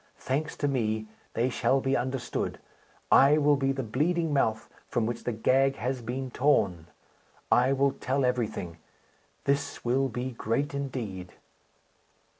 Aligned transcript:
Thanks 0.17 0.57
to 0.57 0.67
me, 0.67 1.05
they 1.35 1.49
shall 1.49 1.79
be 1.79 1.95
understood. 1.95 2.57
I 3.11 3.37
will 3.37 3.55
be 3.55 3.71
the 3.71 3.83
bleeding 3.83 4.33
mouth 4.33 4.67
from 4.87 5.05
which 5.05 5.25
the 5.25 5.31
gag 5.31 5.75
has 5.75 6.01
been 6.01 6.31
torn. 6.31 6.87
I 7.51 7.71
will 7.73 7.91
tell 7.91 8.25
everything. 8.25 8.77
This 9.43 9.85
will 9.85 10.09
be 10.09 10.31
great 10.31 10.73
indeed." 10.73 11.33